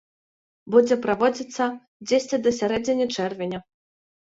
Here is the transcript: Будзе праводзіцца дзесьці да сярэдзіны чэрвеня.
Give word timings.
Будзе 0.75 0.97
праводзіцца 1.03 1.67
дзесьці 2.07 2.41
да 2.47 2.57
сярэдзіны 2.63 3.09
чэрвеня. 3.15 3.65